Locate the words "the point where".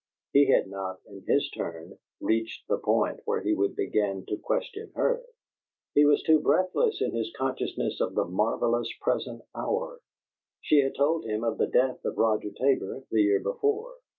2.67-3.41